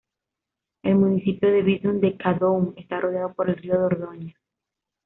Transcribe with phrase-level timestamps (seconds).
[0.81, 4.35] El municipio de Buisson-de-Cadouin está rodeado por el río Dordoña.